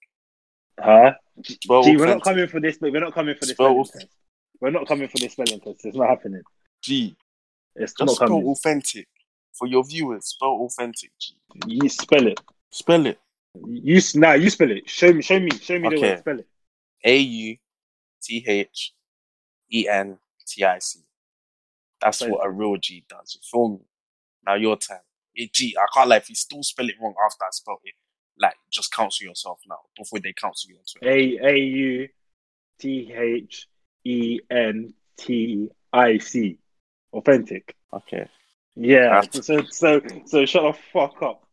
[0.82, 1.13] Huh?
[1.44, 3.86] Spell Gee, we're not coming for this, but we're not coming for this Spell spelling
[4.08, 4.08] test.
[4.62, 5.86] We're not coming for this spelling test.
[5.86, 6.42] It's not happening.
[6.82, 7.15] G.
[7.76, 8.46] It's Just not spell coming.
[8.48, 9.08] authentic.
[9.54, 11.34] For your viewers, spell authentic, G.
[11.65, 12.39] You spell it.
[12.72, 13.20] Spell it.
[13.65, 14.89] You s- nah, you spell it.
[14.89, 16.10] Show me, show me, show me the Okay.
[16.12, 16.20] word.
[16.20, 16.48] Spell it.
[17.04, 17.58] A U
[18.22, 18.94] T H
[19.74, 21.04] E N TIC.
[22.02, 23.36] That's what a real G does.
[23.36, 23.86] You feel me?
[24.46, 25.02] Now your time.
[25.34, 26.18] Hey, G, I can't lie.
[26.18, 27.94] If you still spell it wrong after I spelled it,
[28.39, 31.15] like just counsel yourself now before they counsel you on Twitter.
[31.15, 32.08] A A U
[32.80, 33.67] T H
[34.06, 36.58] E N T I C.
[37.13, 37.75] Authentic.
[37.93, 38.28] Okay.
[38.75, 39.21] Yeah.
[39.23, 39.41] Ah.
[39.41, 41.43] So so so shut the fuck up.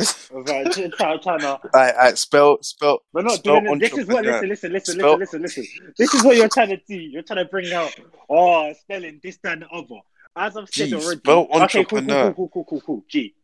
[0.00, 3.00] I was like, try- try- trying to I, I spell spell.
[3.12, 3.80] We're not spell doing it.
[3.80, 4.24] This is what.
[4.24, 5.94] Listen, listen, listen, Spell- listen, listen, listen.
[5.98, 6.96] This is what you're trying to do.
[6.96, 7.94] You're trying to bring out,
[8.28, 10.00] oh, spelling this, that, and the other.
[10.34, 11.18] As I've said Gee, already.
[11.18, 13.04] spell okay, cool, cool, cool, cool, cool, cool, cool.
[13.08, 13.34] G.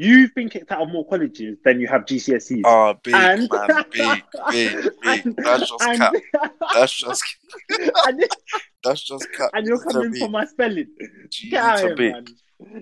[0.00, 2.62] You've been kicked out of more colleges than you have GCSEs.
[2.64, 4.92] Oh, big and man, big, big, big.
[5.26, 6.12] and- That's just and, cap.
[6.72, 7.24] That's just
[8.06, 8.24] and,
[8.84, 9.50] that's just cap.
[9.54, 10.86] and you're You need to coming for my spelling.
[11.30, 12.24] G, Get out you of need here, man.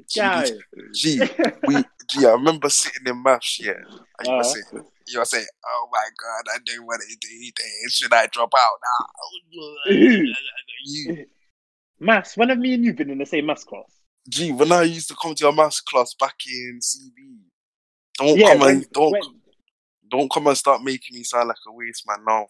[0.07, 1.23] G, Get out you of here.
[1.41, 1.75] G, we,
[2.11, 3.73] G, I remember sitting in maths, yeah,
[4.19, 4.43] and you were Uh-huh.
[4.43, 7.95] saying, you were saying, oh my god, I don't want to do this.
[7.95, 9.93] Should I drop out now?
[10.85, 11.27] you,
[11.99, 13.96] Maths, when have me and you been in the same maths class?
[14.29, 17.39] G, when I used to come to your maths class back in CB,
[18.19, 19.23] don't Yeah, come when, and don't when,
[20.11, 22.47] don't come and start making me sound like a waste man now.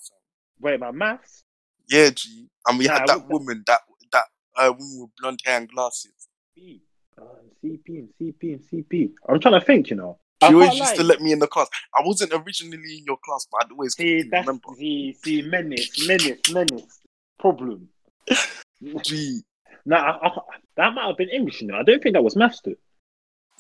[0.60, 1.44] Wait, my maths?
[1.88, 3.80] Yeah, G, and we Nah, had that woman, that
[4.12, 4.24] that
[4.56, 6.28] uh, woman with blonde hair and glasses.
[6.54, 6.82] B.
[7.18, 7.24] Uh,
[7.64, 9.12] CP and CP and CP.
[9.28, 10.18] I'm trying to think, you know.
[10.42, 10.96] She I always used lie.
[10.96, 11.68] to let me in the class.
[11.94, 14.68] I wasn't originally in your class, but I'd always See, that's remember.
[14.76, 17.00] see, see, menace, menace, menace.
[17.38, 17.88] Problem.
[19.02, 19.42] G,
[19.86, 20.30] Nah, I, I,
[20.76, 21.62] that might have been English.
[21.62, 22.76] You know, I don't think that was maths too.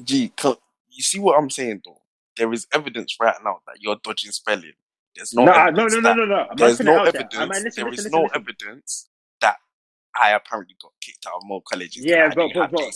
[0.02, 0.32] G,
[0.90, 2.02] you see what I'm saying though?
[2.36, 4.72] There is evidence right now that you're dodging spelling.
[5.14, 6.46] There's no no, evidence no, no, no, no.
[6.50, 7.06] I'm There's no there.
[7.06, 7.34] evidence.
[7.36, 9.08] I might listen, there listen, is listen, no evidence
[9.40, 9.56] that
[10.20, 12.02] I apparently got kicked out of more colleges.
[12.02, 12.92] than Yeah, but- but- but-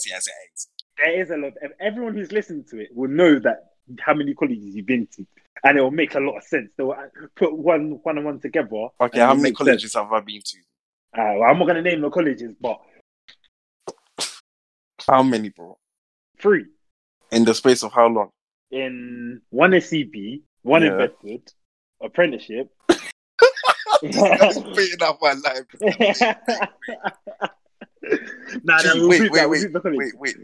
[0.97, 1.53] There is a lot.
[1.79, 5.25] Everyone who's listened to it will know that how many colleges you've been to,
[5.63, 6.69] and it will make a lot of sense.
[6.77, 8.89] They'll uh, put one, one and one together.
[9.01, 9.67] Okay, how many makes sense.
[9.69, 10.57] colleges have I been to?
[11.17, 12.79] Uh, well, I'm not going to name the colleges, but
[15.07, 15.77] How many, bro?
[16.39, 16.65] three
[17.31, 18.29] In the space of how long?
[18.71, 21.07] in one is CB, one in Yeah.
[21.07, 21.51] Bedford,
[22.01, 22.69] apprenticeship.
[24.01, 25.65] That's beating up my life.
[28.63, 29.97] nah, Gee, nah, wait, wait, wait, the college.
[29.97, 30.35] Wait, wait.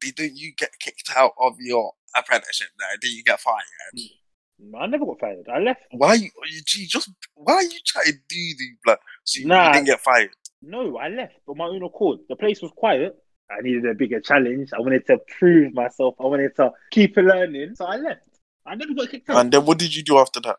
[0.00, 2.68] Didn't you get kicked out of your apprenticeship?
[2.78, 3.62] Now, did you get fired?
[3.96, 4.80] Mm.
[4.80, 5.48] I never got fired.
[5.52, 5.82] I left.
[5.92, 9.40] Why you, oh, you gee, just why are you trying to do these like so
[9.40, 10.30] you, you didn't get fired?
[10.62, 12.18] No, I left on my own accord.
[12.28, 13.16] The place was quiet.
[13.50, 14.70] I needed a bigger challenge.
[14.74, 16.14] I wanted to prove myself.
[16.20, 17.74] I wanted to keep learning.
[17.76, 18.20] So I left.
[18.66, 19.38] I never got kicked out.
[19.38, 20.56] And then what did you do after that?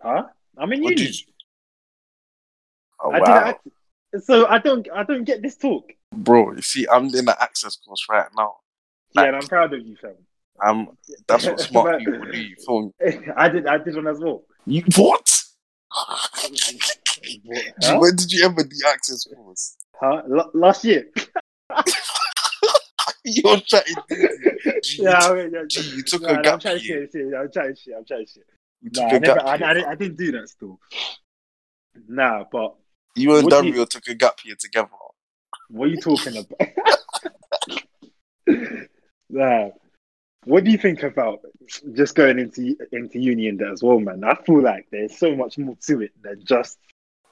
[0.00, 0.24] huh?
[0.56, 1.02] I'm in What uni.
[1.02, 1.26] did you
[3.02, 3.26] Oh I wow.
[3.26, 4.88] did act- so I don't.
[4.94, 5.92] I don't get this talk.
[6.12, 8.56] Bro, you see, I'm in the access course right now.
[9.12, 10.14] Yeah, and I'm proud of you, fam.
[10.62, 10.88] I'm
[11.26, 13.28] that's what smart people do, you feel me?
[13.36, 13.66] I did.
[13.66, 14.44] I did one as well.
[14.66, 15.42] You what?
[15.90, 16.38] Huh?
[17.98, 19.76] When did you ever do access course?
[20.00, 20.22] Huh?
[20.30, 21.06] L- last year.
[23.24, 26.42] You're trying to Gee, yeah, I mean, yeah, Gee, you took Nah, a nah, I'm
[26.44, 27.02] gap trying to year.
[27.02, 27.34] shit, shit.
[27.34, 27.94] I'm trying to shit.
[27.96, 28.44] I'm trying to shit.
[28.92, 29.52] Nah, I, never, I.
[29.52, 30.78] I, didn't- I didn't do that still.
[32.08, 32.74] Nah, but
[33.14, 34.88] You and What you- Dario took a gap year together.
[35.70, 36.60] what are you talking about?
[39.30, 39.70] nah,
[40.44, 41.40] what do you think about
[41.94, 44.22] just going into into uni and that as well, man?
[44.24, 46.78] I feel like there's so much more to it than just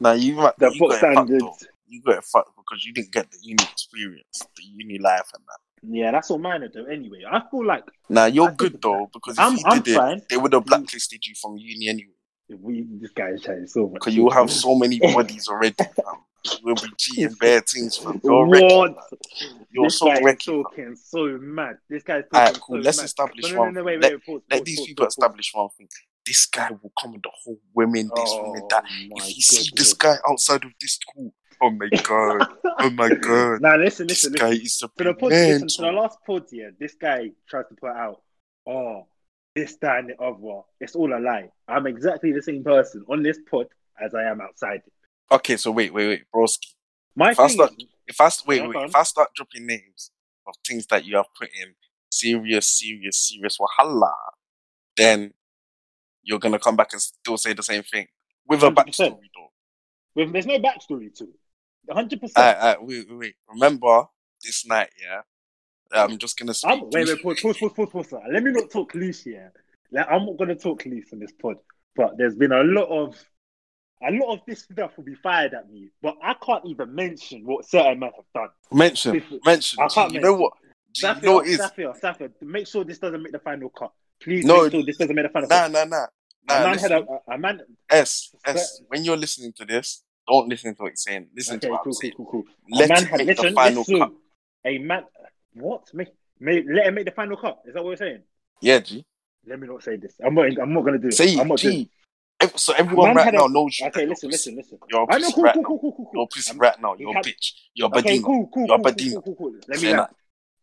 [0.00, 1.66] Now you might the you book got it fucked standards.
[1.92, 5.58] You got fucked because you didn't get the uni experience, the uni life and that.
[5.94, 6.86] Yeah, that's what mine are though.
[6.86, 9.92] Anyway, I feel like Now you're I good though because if I'm you I'm did
[9.92, 10.22] it, fine.
[10.30, 12.08] they would have blacklisted you from uni anyway.
[12.60, 13.94] We this guy is trying so much.
[13.94, 15.74] Because you have so many bodies already.
[16.62, 18.20] We'll be cheating bad things, fam.
[18.24, 18.60] You're what?
[18.90, 18.94] man.
[19.70, 20.62] You're this so guy wrecking.
[20.62, 21.76] talking so mad.
[21.90, 22.76] This guy's talking Alright, cool.
[22.78, 23.04] so Let's mad.
[23.04, 23.84] establish No, no, no, one no, thing.
[23.86, 25.88] wait, let, wait, pause, let pause, these pause, people establish one thing.
[26.26, 28.84] This guy will come with the whole women this, women Oh, that.
[28.86, 32.48] If oh you see this guy outside of this school, oh my god,
[32.80, 34.64] oh my god, Now listen, this listen, guy listen.
[34.66, 37.90] is To the pod, listen, to the last pod here, this guy tries to put
[37.90, 38.20] out,
[38.68, 39.06] oh,
[39.54, 40.62] this, that, and the other.
[40.80, 41.50] It's all a lie.
[41.68, 43.66] I'm exactly the same person on this pod
[44.02, 44.80] as I am outside.
[45.30, 46.74] Okay, so wait, wait, wait, broski.
[47.14, 48.84] My If I thing start- is, If I wait, wait, on.
[48.86, 50.10] if I start dropping names
[50.46, 51.74] of things that you have put in
[52.10, 54.12] serious, serious, serious wahala,
[54.96, 55.32] then
[56.22, 58.06] you're gonna come back and still say the same thing
[58.46, 58.74] with a 100%.
[58.74, 59.52] backstory, though.
[60.14, 61.40] with- there's no backstory to it.
[61.90, 62.30] 100%.
[62.36, 63.34] Alright, alright, wait, wait, wait.
[63.48, 64.04] Remember
[64.42, 65.20] this night, yeah.
[65.94, 66.70] I'm just gonna speak.
[66.72, 68.10] I'm, wait, wait, pause, pause, pause, pause, pause.
[68.10, 68.20] sir.
[68.32, 69.52] Let me not talk loose here.
[69.90, 71.56] Like, I'm not going to talk loose on this pod,
[71.94, 73.14] but there's been a lot of
[74.02, 77.44] a lot of this stuff will be fired at me, but I can't even mention
[77.44, 78.48] what certain men have done.
[78.72, 79.80] mention, Different- mention.
[79.82, 80.40] I can't you know mention.
[80.42, 80.52] what?
[80.92, 81.58] Gee, you know what is?
[81.60, 83.92] Safia, Safia, make sure this doesn't make the final cut.
[84.20, 85.72] Please No, make sure this doesn't make the final Nah, cut.
[85.72, 85.96] nah, nah.
[85.96, 86.08] a
[86.48, 86.90] Nah, man listen.
[86.90, 87.60] had a, a man.
[87.90, 91.28] S, S, when you're listening to this, Don't listen to what he's saying.
[91.36, 92.12] Listen Okay, to what cool, I'm cool, saying.
[92.16, 92.44] cool, cool.
[92.72, 93.98] A Let man him make listen, the final listen.
[93.98, 94.12] cut.
[94.64, 95.02] A man,
[95.54, 95.94] what?
[95.94, 96.08] Make,
[96.40, 97.58] make, let him make the final cut.
[97.66, 98.22] Is that what you're saying?
[98.62, 99.04] Yeah, G.
[99.46, 100.14] Let me not say this.
[100.24, 100.46] I'm not.
[100.58, 101.14] I'm not gonna do it.
[101.14, 101.88] Say I'm not doing
[102.40, 102.48] G.
[102.56, 103.86] So everyone right had a- now knows you.
[103.88, 104.50] Okay, listen, you're a pussy.
[104.52, 104.78] listen, listen.
[104.90, 106.10] You're a I know, pussy cool, right cool, cool, cool, cool, cool.
[106.14, 106.94] You're a pussy right now.
[106.98, 107.52] You're a had- bitch.
[107.74, 108.24] You're a Okay, badina.
[108.24, 109.12] cool, cool, You're cool, a badina.
[109.12, 109.54] cool, cool, cool.
[109.68, 110.08] Let me like,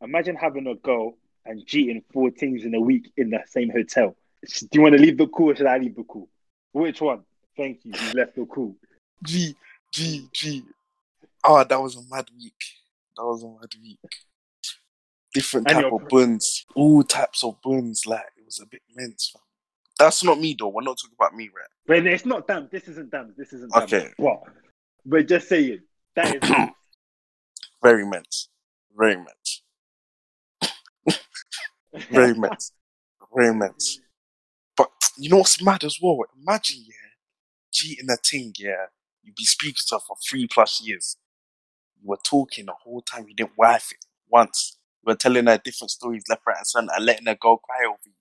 [0.01, 1.13] imagine having a girl
[1.45, 4.15] and cheating four teams in a week in the same hotel.
[4.60, 6.27] Do you want to leave the cool or should I leave the cool?
[6.71, 7.23] Which one?
[7.58, 7.93] Thank you.
[7.99, 8.75] You left the cool.
[9.23, 9.55] G,
[9.91, 10.63] G, G.
[11.43, 12.62] Ah, that was a mad week.
[13.17, 13.99] That was a mad week.
[15.34, 16.65] Different And type of buns.
[16.75, 18.05] All types of buns.
[18.05, 19.41] Like, it was a bit men's, fam.
[19.97, 20.69] That's not me, though.
[20.69, 21.67] We're not talking about me, right?
[21.86, 22.69] But it's not damn.
[22.71, 23.34] This isn't damn.
[23.38, 23.84] This isn't damn.
[23.84, 24.10] Okay.
[24.17, 24.43] But
[25.05, 25.79] we're just saying
[26.15, 26.49] that is
[27.84, 28.49] Very men's.
[28.97, 29.63] Very men's.
[32.12, 32.73] Very men's.
[33.36, 34.01] Very men's.
[34.75, 36.19] But you know what's mad as well?
[36.41, 36.93] Imagine, yeah,
[37.71, 38.86] cheating a thing, yeah.
[39.29, 41.17] You'd be speaking to her for three plus years.
[42.01, 43.25] You were talking the whole time.
[43.27, 44.77] You didn't wife it once.
[45.03, 47.85] You were telling her different stories left, right, and center, and letting her go cry
[47.87, 48.11] over you.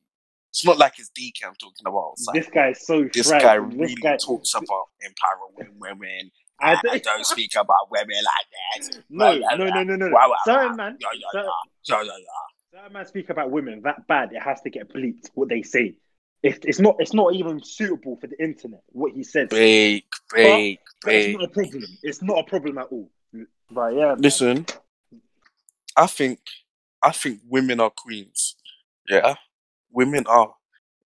[0.51, 2.15] It's not like it's DK I'm talking about.
[2.27, 3.43] Like, this guy is so this fried.
[3.43, 6.31] guy This really guy- talks about empowering women.
[6.61, 9.03] I I, don't- don't speak about women like that.
[9.09, 10.11] No, no, no, no, no.
[10.11, 11.51] blah, blah, Certain man, Yeah, yeah, certain,
[11.87, 12.79] yeah, yeah, yeah.
[12.81, 14.33] certain man speak about women that bad.
[14.33, 15.31] It has to get bleeped.
[15.35, 15.95] What they say.
[16.43, 16.97] It's, it's not.
[16.99, 18.83] It's not even suitable for the internet.
[18.89, 19.49] What he said.
[19.49, 21.85] Bake, bake, But it's not a problem.
[22.03, 23.11] It's not a problem at all.
[23.71, 24.21] But yeah, man.
[24.21, 24.67] Listen,
[25.97, 26.39] I think,
[27.03, 28.57] I think women are queens.
[29.09, 29.35] Yeah,
[29.91, 30.55] women are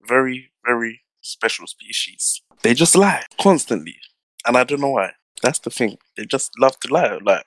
[0.06, 2.42] very, very special species.
[2.62, 3.96] They just lie constantly,
[4.46, 5.12] and I don't know why.
[5.42, 5.96] That's the thing.
[6.16, 7.18] They just love to lie.
[7.22, 7.46] Like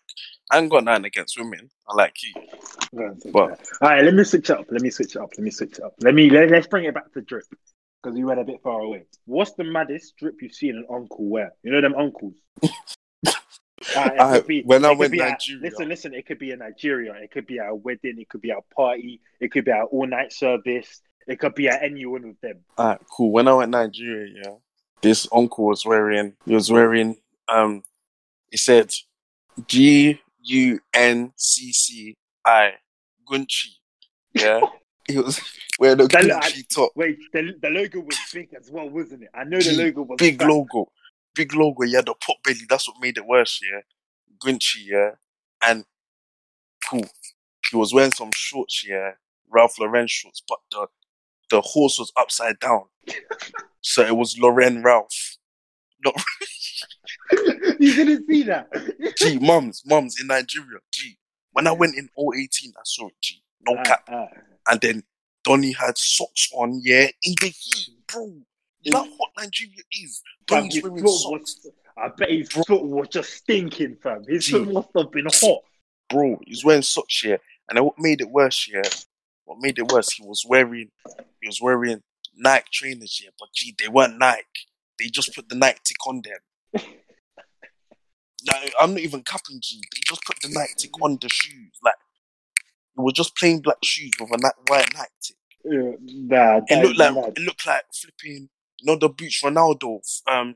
[0.51, 1.69] I ain't got nothing against women.
[1.87, 2.33] I like you.
[3.31, 4.65] But- all right, let me switch it up.
[4.69, 5.29] Let me switch it up.
[5.37, 5.93] Let me switch it up.
[6.01, 7.45] Let me let, let's bring it back to drip
[8.05, 9.03] because we went a bit far away.
[9.25, 11.53] What's the maddest drip you've seen an uncle wear?
[11.63, 12.35] You know them uncles.
[13.87, 16.13] It I- be- when I went at- Nigeria- listen, listen.
[16.13, 17.13] It could be in Nigeria.
[17.21, 18.15] It could be at a wedding.
[18.19, 19.21] It could be at a party.
[19.39, 21.01] It could be at all night service.
[21.27, 22.61] It could be at any one of them.
[22.79, 23.31] Alright, cool.
[23.31, 24.53] When I went Nigeria, yeah,
[25.01, 26.33] this uncle was wearing.
[26.45, 27.17] He was wearing.
[27.47, 27.83] Um,
[28.49, 28.91] he said,
[29.67, 32.15] G U N C C
[32.45, 32.73] I
[33.29, 33.75] Gunchi.
[34.33, 34.61] Yeah,
[35.11, 35.39] he was
[35.79, 36.91] wearing a That- Gucci top.
[36.95, 39.29] Wait, the, the logo was big as well, wasn't it?
[39.33, 40.47] I know the logo was big fat.
[40.49, 40.91] logo,
[41.33, 41.83] big logo.
[41.83, 42.59] Yeah, the pot belly.
[42.69, 43.59] That's what made it worse.
[43.61, 43.81] Yeah,
[44.43, 44.85] Gucci.
[44.85, 45.11] Yeah,
[45.65, 45.85] and
[46.89, 47.05] cool.
[47.71, 48.83] He was wearing some shorts.
[48.87, 49.11] Yeah,
[49.49, 50.87] Ralph Lauren shorts, but the
[51.51, 52.83] the horse was upside down,
[53.81, 55.37] so it was Lauren Ralph.
[56.03, 56.15] Not.
[57.79, 58.67] you didn't see that.
[59.17, 60.79] Gee, mums, mums in Nigeria.
[60.91, 61.17] Gee,
[61.51, 63.13] when I went in 018, I saw it.
[63.21, 64.03] Gee, no Ah, cap.
[64.09, 64.27] ah.
[64.67, 65.03] And then
[65.43, 66.81] Donny had socks on.
[66.83, 68.33] Yeah, in the heat, bro.
[68.87, 70.21] Know how hot Nigeria is.
[70.47, 71.59] Donny's wearing socks.
[71.65, 74.23] was, I bet his foot was just stinking, fam.
[74.27, 74.51] His Gee.
[74.53, 75.61] foot must have been hot.
[76.09, 78.83] bro, he's wearing socks here, and what made it worse, yeah,
[79.45, 80.89] what made it worse, he was wearing,
[81.41, 82.01] he was wearing
[82.35, 84.43] Nike trainers, yeah, but gee, they weren't Nike.
[84.99, 86.83] They just put the Nike tick on them.
[88.47, 89.81] like, I'm not even capping, G.
[89.93, 91.95] They just put the Nike tick on the shoes, like
[92.97, 95.37] it was just plain black shoes with a white Nike tick.
[95.63, 97.33] Yeah, nah, It looked like mad.
[97.35, 100.55] it looked like flipping, you know, the boots Ronaldo, um,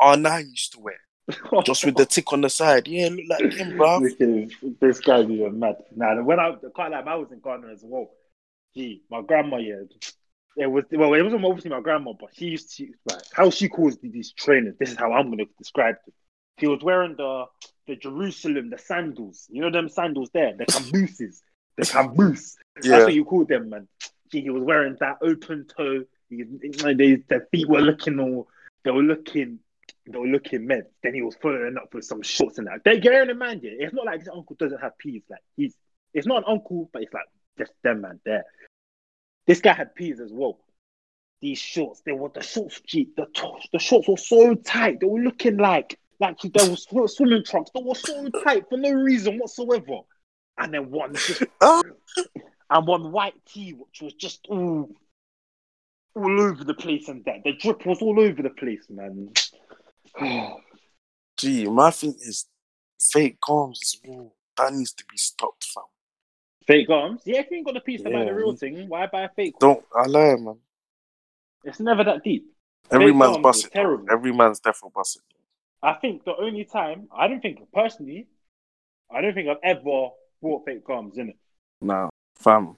[0.00, 1.00] R9 used to wear,
[1.64, 2.86] just with the tick on the side.
[2.86, 4.00] Yeah, it looked like him, bro.
[4.00, 5.76] This, is, guy's even mad.
[5.94, 8.10] Nah, when I quite like I was in Ghana as well.
[8.74, 9.80] Gee, my grandma, yeah,
[10.58, 13.68] it was well, it wasn't obviously my grandma, but she used to like how she
[13.68, 14.74] calls these trainers.
[14.78, 16.14] This is how I'm gonna describe them.
[16.60, 17.44] She was wearing the
[17.86, 19.46] the Jerusalem, the sandals.
[19.50, 21.42] You know them sandals there, the cabooses,
[21.76, 22.56] the caboose.
[22.76, 23.88] That's what you call them, man.
[24.30, 26.04] Gee, he was wearing that open toe.
[26.28, 28.48] He, they, their feet were looking all.
[28.84, 29.60] They were looking.
[30.06, 30.84] They were looking men.
[31.02, 32.84] Then he was following up with some shorts and that.
[32.84, 33.60] They get in man.
[33.62, 33.72] yeah.
[33.78, 35.22] It's not like this uncle doesn't have peas.
[35.28, 35.74] Like he's,
[36.14, 37.26] it's not an uncle, but it's like
[37.58, 38.44] just them man there.
[39.46, 40.58] This guy had peas as well.
[41.40, 42.80] These shorts, they were the shorts.
[42.86, 45.00] Gee, the to- the shorts were so tight.
[45.00, 47.70] They were looking like like was sw- swimming trunks.
[47.74, 50.00] They were so tight for no reason whatsoever.
[50.58, 51.82] And then one just Ah.
[52.70, 54.88] and one white tee, which was just all
[56.14, 57.44] all over the place and that.
[57.44, 59.30] The drip was all over the place, man.
[61.36, 62.46] Gee, my thing is
[62.98, 64.32] fake as well.
[64.56, 65.84] That needs to be stopped, fam.
[66.66, 67.20] fake arms?
[67.26, 69.28] Yeah, if you ain't got the piece to buy the real thing, why buy a
[69.28, 69.54] fake?
[69.60, 70.56] Don't I lie, man.
[71.64, 72.46] It's never that deep.
[72.90, 73.72] Every Fake man's busted.
[73.72, 74.06] terrible.
[74.10, 75.22] Every man's definitely busted.
[75.82, 78.28] I think the only time I don't think personally,
[79.10, 80.08] I don't think I've ever
[80.46, 81.36] bought fake arms in it.
[81.80, 82.76] No, fam.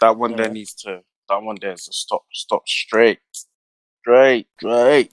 [0.00, 1.00] That one there needs to.
[1.28, 2.24] That one there is to stop.
[2.32, 3.18] Stop straight.
[4.00, 4.46] Straight.
[4.58, 5.12] Straight.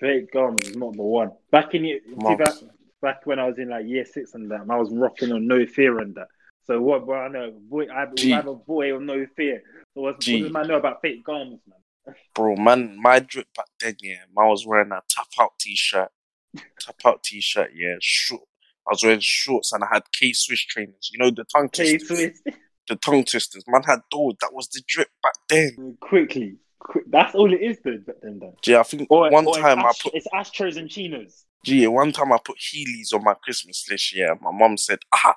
[0.00, 1.32] Fake gums is not the one.
[1.50, 2.54] Back in see, back,
[3.02, 5.46] back when I was in like year six and that, and I was rocking on
[5.46, 6.28] no fear and that.
[6.66, 7.18] So what, bro?
[7.18, 8.32] I know, boy, I was Gee.
[8.32, 9.62] either boy or no fear.
[9.94, 12.14] So what, what does man know about fake gums, man?
[12.34, 15.74] Bro, man, my drip back then, yeah, man I was wearing a tap out t
[15.74, 16.10] shirt.
[16.80, 18.47] Tap out t shirt, yeah, short.
[18.88, 21.10] I was wearing shorts and I had K Swiss trainers.
[21.12, 22.40] You know the tongue K twisters.
[22.88, 23.64] The tongue twisters.
[23.68, 24.34] Man had those.
[24.40, 25.98] That was the drip back then.
[26.00, 26.56] quickly.
[26.78, 27.04] Quick.
[27.10, 27.98] That's all it is, though.
[27.98, 28.54] Back then, though.
[28.62, 31.44] Gee, I think Or, one or time it's, I put it's ashtrays and chinos.
[31.66, 34.34] Gee, one time I put Heelys on my Christmas list, yeah.
[34.40, 35.34] My mom said, Ah,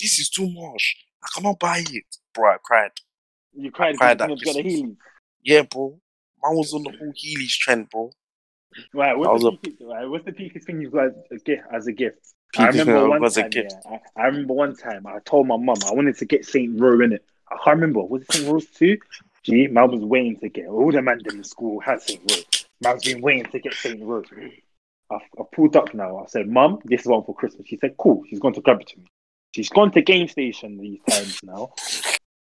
[0.00, 0.96] this is too much.
[1.22, 2.04] I cannot buy it.
[2.32, 2.92] Bro, I cried.
[3.52, 4.80] You cried Cried because that you got Christmas.
[4.80, 4.96] Heelys.
[5.42, 6.00] Yeah, bro.
[6.42, 8.10] Man was on the whole Heelys trend, bro.
[8.94, 11.10] Right, what's the, a- peakest, right, what's the peakest thing you've got
[11.72, 12.34] as a gift?
[12.58, 12.88] As a gift?
[12.88, 13.50] I remember one was a time.
[13.50, 13.74] gift.
[13.84, 16.80] Yeah, I, I remember one time I told my mum I wanted to get Saints
[16.80, 17.24] Row in it.
[17.50, 18.02] I can't remember.
[18.02, 18.98] Was it Saints Row too?
[19.42, 22.42] Gee, man was waiting to get all the man in the school had Saints Row.
[22.80, 24.22] Mum's been waiting to get Saints Row.
[25.10, 26.18] I, I pulled up now.
[26.18, 28.80] I said, "Mum, this is one for Christmas." She said, "Cool." She's gone to grab
[28.80, 29.06] it to me.
[29.54, 31.72] She's gone to Gamestation these times now.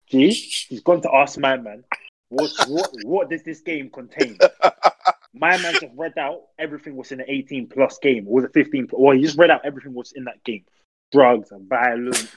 [0.10, 1.84] Gee, she's gone to ask my man,
[2.30, 4.38] "What what what does this game contain?"
[5.34, 8.28] My man just read out everything was in an 18 plus game.
[8.28, 8.88] Or was it 15?
[8.88, 10.64] pl- Well, he just read out everything was in that game.
[11.12, 12.28] Drugs and violence.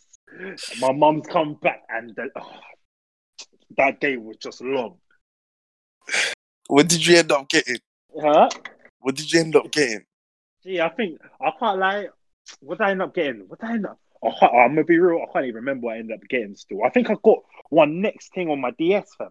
[0.80, 2.52] My mum's come back and the, oh,
[3.76, 4.96] that day was just long.
[6.68, 7.78] What did you end up getting?
[8.18, 8.48] Huh?
[9.00, 10.04] What did you end up getting?
[10.62, 12.08] Gee, I think I can't lie.
[12.60, 13.44] What did I end up getting?
[13.46, 13.98] What did I end up?
[14.24, 15.24] I am gonna be real.
[15.28, 16.56] I can't even remember what I ended up getting.
[16.56, 19.28] Still, I think I got one next thing on my DS, fam.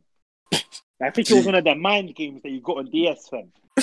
[1.02, 3.52] I think it was one of the mind games that you got on DS, fam.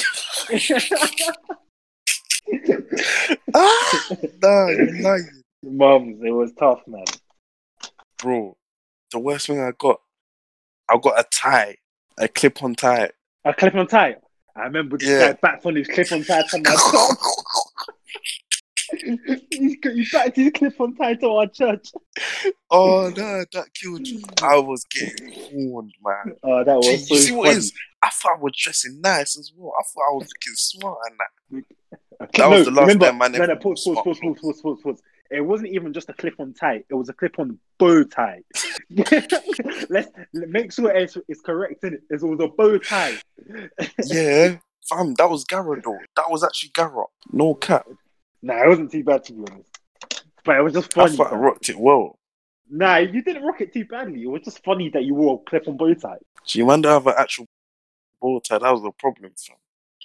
[3.55, 4.01] ah,
[4.43, 5.21] nah, you're.
[5.65, 7.05] Mums, it was tough, man.
[8.19, 8.57] Bro,
[9.13, 10.01] the worst thing I got,
[10.89, 11.77] I got a tie,
[12.19, 13.11] a clip on tie.
[13.45, 14.17] A clip on tie.
[14.57, 15.33] I remember this Yeah.
[15.33, 16.59] guy backed on his clip on tie my
[20.11, 21.93] got- he his clip on to our church.
[22.71, 24.23] oh, no, that killed you.
[24.43, 26.37] I was getting horned, man.
[26.43, 27.57] Oh, that was Gee, so you see what funny.
[27.57, 27.73] it is?
[28.03, 29.73] I thought I was dressing nice as well.
[29.79, 31.65] I thought I was looking smart and that.
[32.39, 34.41] That was the last remember, time I no, never no, pause, wore pause, pause, smart
[34.41, 35.03] pause, pause, pause, pause.
[35.31, 36.85] It wasn't even just a clip on tie.
[36.91, 38.43] It was a clip on bow tie.
[39.89, 41.83] Let's make sure it's, it's correct.
[41.85, 43.17] In it, it was a bow tie.
[44.05, 44.57] Yeah,
[44.89, 45.99] fam, that was though.
[46.17, 47.05] That was actually Gara.
[47.33, 47.87] No cap.
[48.43, 49.71] Nah, it wasn't too bad to be honest.
[50.45, 51.17] But it was just I funny.
[51.17, 52.19] thought I rocked it well.
[52.69, 54.23] Nah, you didn't rock it too badly.
[54.23, 56.17] It was just funny that you wore a clip on bow tie.
[56.47, 57.47] Gee, man, to have an actual
[58.21, 58.59] bow tie.
[58.59, 59.57] That was the problem, fam.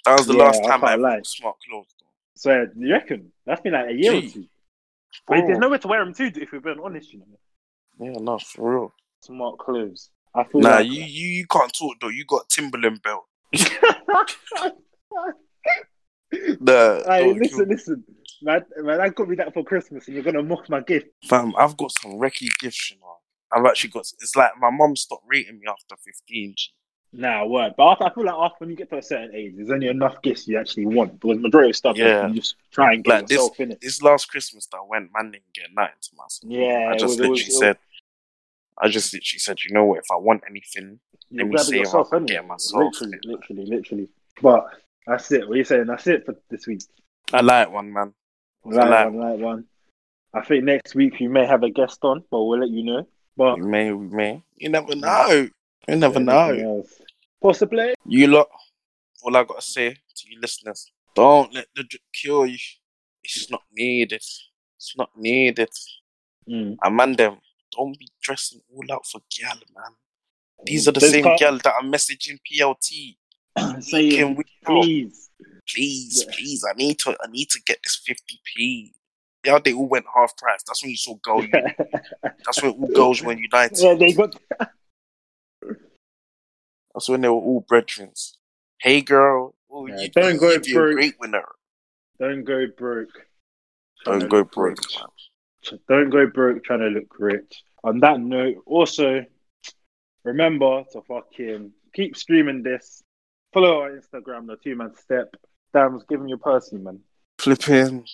[0.04, 1.94] That was the Yeah, last time I ever wore smart clothes.
[1.98, 2.06] Though.
[2.36, 4.28] So you reckon that's been like a year or Gee.
[4.30, 4.46] two?
[5.28, 5.58] Wait, there's Bro.
[5.58, 6.30] nowhere to wear them too.
[6.34, 7.26] If we're being honest, you know.
[8.00, 8.94] Yeah, no, for real.
[9.22, 10.10] Smart clothes.
[10.34, 12.08] I feel Nah, like you, you you can't talk though.
[12.08, 13.24] You got Timberland belt.
[16.60, 18.04] Nah, Hey, listen, listen.
[18.42, 21.08] Man, man, I got me that for Christmas, and you're gonna mock my gift.
[21.28, 21.54] fam.
[21.58, 23.16] I've got some recce gifts, you know.
[23.52, 24.02] I've actually got.
[24.20, 26.54] It's like my mum stopped rating me after fifteen.
[26.56, 26.70] G.
[27.12, 27.72] Nah, word.
[27.76, 29.88] But after, I feel like after when you get to a certain age, there's only
[29.88, 31.18] enough gifts you actually want.
[31.18, 32.28] Because majority of stuff, Yeah.
[32.28, 33.80] you just try and get Like this- yourself in it.
[33.80, 36.52] This last Christmas that went, man didn't get nothing to myself.
[36.52, 37.78] Yeah, I just was- it literally was- said.
[38.80, 39.98] I just literally said, you know what?
[40.00, 41.00] If I want anything,
[41.32, 44.08] let me save yourself, up get myself Literally, literally, literally.
[44.42, 44.66] But
[45.06, 45.48] that's it.
[45.48, 45.86] What are you saying?
[45.86, 46.82] That's it for this week.
[47.32, 48.14] I like one, man.
[48.76, 49.64] Like like- one, like one.
[50.34, 53.08] I think next week we may have a guest on, but we'll let you know.
[53.36, 54.42] But We may, we may.
[54.56, 55.48] You never know.
[55.88, 56.48] You never know.
[56.50, 57.00] anything else.
[57.42, 57.94] Possibly.
[58.04, 58.48] You lot,
[59.22, 62.58] all I gotta say to you listeners, don't let the drip cure you.
[63.24, 64.22] It's not needed.
[64.76, 65.70] It's not needed.
[66.48, 66.76] Mm.
[66.82, 67.38] And man, them,
[67.74, 69.92] don't be dressing all out for gal, man.
[70.64, 73.16] These are the Just same gal that are messaging PLT.
[73.80, 74.82] Say Can we out?
[74.82, 75.30] please.
[75.74, 76.34] Please, Yeah.
[76.36, 78.92] please, I need to, I need to get this 50p.
[79.44, 80.62] Yeah, they all went half price.
[80.66, 81.42] That's when you saw girl.
[82.22, 83.78] That's when all girls were united.
[83.78, 84.34] yeah, they got.
[86.94, 88.12] That's when they were all brethren.
[88.80, 89.54] Hey, girl.
[89.70, 90.94] Oh, Yeah, you, don't you, go a broke.
[90.94, 91.44] great winner.
[92.18, 93.26] Don't go broke.
[94.04, 95.78] Don't go broke, man.
[95.88, 97.62] Don't go broke trying to look rich.
[97.84, 99.24] On that note, also
[100.24, 103.02] remember to fucking keep streaming this.
[103.52, 105.34] Follow our Instagram, the two man step.
[105.74, 107.00] Damz giving you personally, man.
[107.38, 108.04] Flipping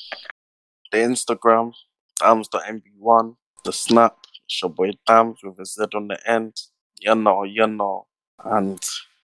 [0.92, 1.72] the Instagram,
[2.20, 6.54] dams.mb1, the snap, it's your boy Damz with a Z on the end.
[7.00, 8.06] You know, you know.
[8.44, 8.80] And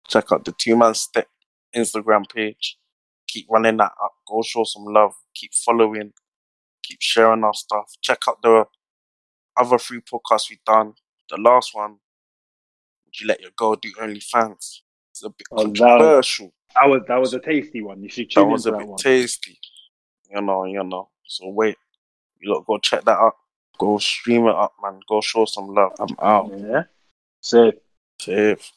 [0.09, 1.28] check out the two man step
[1.74, 2.78] Instagram page.
[3.28, 4.12] Keep running that up.
[4.26, 5.12] Go show some love.
[5.35, 6.12] Keep following.
[6.83, 7.93] Keep sharing our stuff.
[8.01, 8.64] Check out the
[9.57, 10.95] other three podcasts we've done.
[11.28, 11.99] The last one,
[13.05, 14.81] Would You Let Your Girl Do only OnlyFans?
[15.11, 16.53] It's a bit Oh, controversial.
[16.75, 18.03] That was that was a tasty one.
[18.03, 18.99] You should That tune was a that bit one.
[18.99, 19.59] tasty.
[20.31, 21.09] You know, you know.
[21.27, 21.77] So wait.
[22.41, 23.35] You lot go check that out.
[23.79, 25.01] Go stream it up, man.
[25.09, 25.93] Go show some love.
[25.99, 26.51] I'm out.
[26.57, 26.83] Yeah.
[27.41, 27.73] So
[28.21, 28.71] Safe.